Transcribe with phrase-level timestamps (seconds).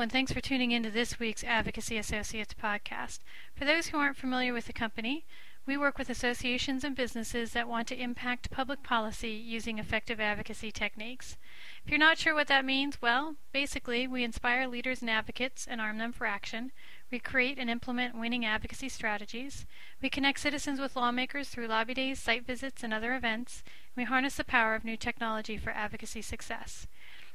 [0.00, 3.18] And thanks for tuning in to this week's Advocacy Associates podcast.
[3.56, 5.26] For those who aren't familiar with the company,
[5.66, 10.70] we work with associations and businesses that want to impact public policy using effective advocacy
[10.70, 11.36] techniques.
[11.84, 15.80] If you're not sure what that means, well, basically, we inspire leaders and advocates and
[15.80, 16.70] arm them for action.
[17.10, 19.66] We create and implement winning advocacy strategies.
[20.00, 23.64] We connect citizens with lawmakers through lobby days, site visits, and other events.
[23.96, 26.86] We harness the power of new technology for advocacy success.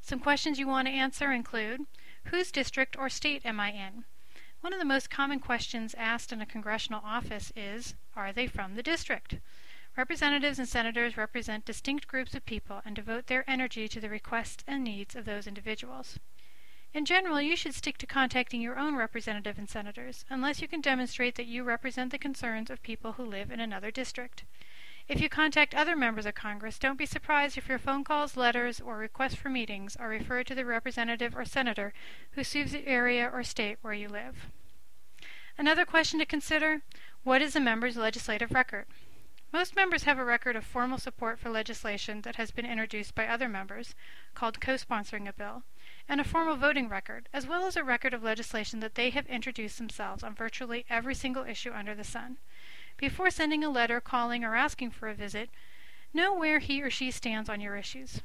[0.00, 1.80] Some questions you want to answer include
[2.26, 4.04] Whose district or state am I in?
[4.60, 8.74] One of the most common questions asked in a congressional office is, are they from
[8.74, 9.38] the district?
[9.96, 14.64] Representatives and senators represent distinct groups of people and devote their energy to the requests
[14.66, 16.18] and needs of those individuals.
[16.92, 20.80] In general, you should stick to contacting your own representative and senators, unless you can
[20.80, 24.44] demonstrate that you represent the concerns of people who live in another district.
[25.08, 28.80] If you contact other members of Congress, don't be surprised if your phone calls, letters,
[28.80, 31.92] or requests for meetings are referred to the representative or senator
[32.32, 34.50] who serves the area or state where you live.
[35.56, 36.82] Another question to consider
[37.22, 38.86] what is a member's legislative record?
[39.52, 43.28] Most members have a record of formal support for legislation that has been introduced by
[43.28, 43.94] other members,
[44.34, 45.62] called co sponsoring a bill,
[46.08, 49.26] and a formal voting record, as well as a record of legislation that they have
[49.28, 52.38] introduced themselves on virtually every single issue under the sun.
[52.96, 55.50] Before sending a letter, calling, or asking for a visit,
[56.12, 58.22] know where he or she stands on your issues.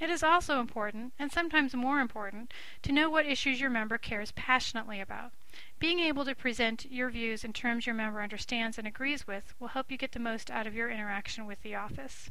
[0.00, 4.32] It is also important, and sometimes more important, to know what issues your member cares
[4.32, 5.32] passionately about.
[5.78, 9.68] Being able to present your views in terms your member understands and agrees with will
[9.68, 12.30] help you get the most out of your interaction with the office.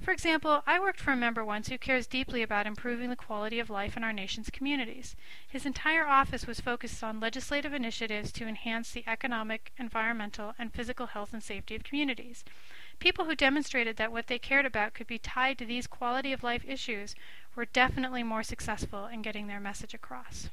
[0.00, 3.58] For example, I worked for a member once who cares deeply about improving the quality
[3.60, 5.16] of life in our nation's communities.
[5.48, 11.06] His entire office was focused on legislative initiatives to enhance the economic, environmental, and physical
[11.06, 12.44] health and safety of communities.
[12.98, 16.42] People who demonstrated that what they cared about could be tied to these quality of
[16.42, 17.14] life issues
[17.54, 20.48] were definitely more successful in getting their message across.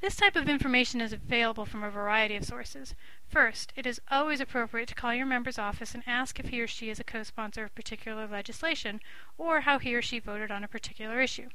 [0.00, 2.94] This type of information is available from a variety of sources.
[3.26, 6.66] First, it is always appropriate to call your member's office and ask if he or
[6.66, 9.00] she is a co-sponsor of particular legislation
[9.38, 11.48] or how he or she voted on a particular issue.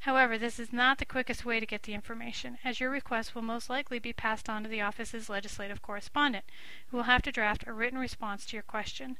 [0.00, 3.42] However, this is not the quickest way to get the information, as your request will
[3.42, 6.44] most likely be passed on to the office's legislative correspondent,
[6.88, 9.18] who will have to draft a written response to your question.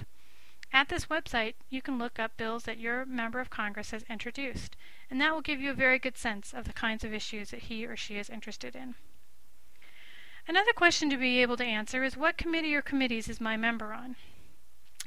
[0.74, 4.78] At this website, you can look up bills that your member of Congress has introduced,
[5.10, 7.64] and that will give you a very good sense of the kinds of issues that
[7.64, 8.96] he or she is interested in.
[10.48, 13.94] Another question to be able to answer is what committee or committees is my member
[13.94, 14.16] on?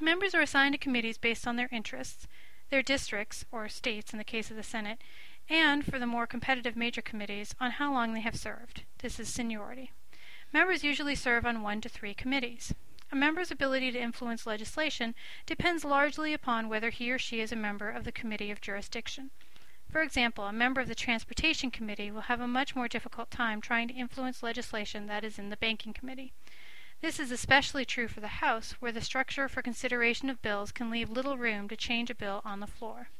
[0.00, 2.26] Members are assigned to committees based on their interests,
[2.70, 4.98] their districts, or states in the case of the Senate,
[5.48, 8.82] and for the more competitive major committees on how long they have served.
[8.98, 9.92] This is seniority.
[10.52, 12.74] Members usually serve on one to three committees.
[13.14, 15.14] A member's ability to influence legislation
[15.46, 19.30] depends largely upon whether he or she is a member of the committee of jurisdiction.
[19.88, 23.60] For example, a member of the Transportation Committee will have a much more difficult time
[23.60, 26.32] trying to influence legislation that is in the Banking Committee.
[27.02, 30.90] This is especially true for the House, where the structure for consideration of bills can
[30.90, 33.10] leave little room to change a bill on the floor.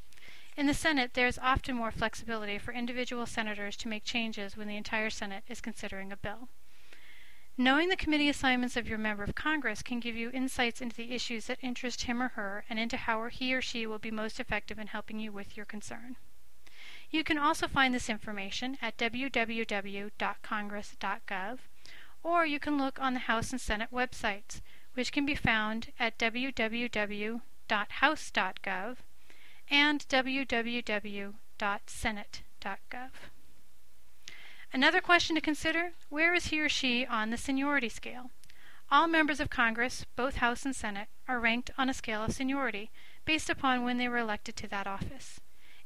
[0.56, 4.66] In the Senate, there is often more flexibility for individual senators to make changes when
[4.66, 6.48] the entire Senate is considering a bill.
[7.56, 11.12] Knowing the committee assignments of your member of Congress can give you insights into the
[11.12, 14.40] issues that interest him or her and into how he or she will be most
[14.40, 16.16] effective in helping you with your concern.
[17.10, 21.58] You can also find this information at www.congress.gov
[22.24, 24.60] or you can look on the House and Senate websites,
[24.94, 27.36] which can be found at www.house.gov
[29.70, 31.34] and www.senate.gov.
[34.74, 38.32] Another question to consider where is he or she on the seniority scale?
[38.90, 42.90] All members of Congress, both House and Senate, are ranked on a scale of seniority
[43.24, 45.38] based upon when they were elected to that office.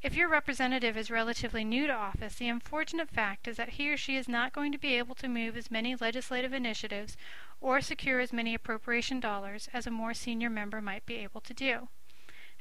[0.03, 3.99] If your representative is relatively new to office, the unfortunate fact is that he or
[3.99, 7.15] she is not going to be able to move as many legislative initiatives
[7.61, 11.53] or secure as many appropriation dollars as a more senior member might be able to
[11.53, 11.89] do.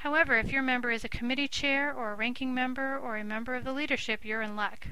[0.01, 3.55] However, if your member is a committee chair or a ranking member or a member
[3.55, 4.87] of the leadership, you're in luck.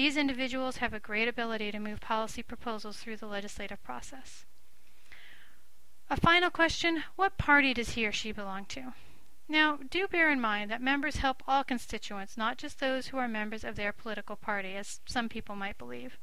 [0.00, 4.46] These individuals have a great ability to move policy proposals through the legislative process.
[6.08, 8.94] A final question What party does he or she belong to?
[9.46, 13.28] Now, do bear in mind that members help all constituents, not just those who are
[13.28, 16.16] members of their political party, as some people might believe.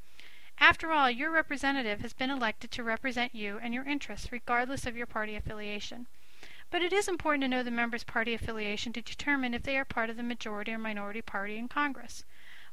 [0.57, 4.97] After all, your representative has been elected to represent you and your interests, regardless of
[4.97, 6.07] your party affiliation.
[6.71, 9.85] But it is important to know the member's party affiliation to determine if they are
[9.85, 12.25] part of the majority or minority party in Congress.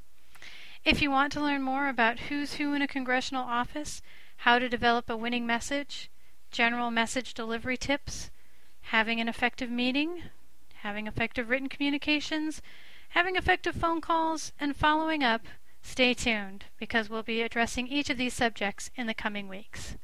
[0.84, 4.02] If you want to learn more about who's who in a congressional office,
[4.38, 6.10] how to develop a winning message,
[6.54, 8.30] general message delivery tips,
[8.82, 10.22] having an effective meeting,
[10.82, 12.62] having effective written communications,
[13.08, 15.46] having effective phone calls, and following up,
[15.82, 19.96] stay tuned because we'll be addressing each of these subjects in the coming weeks.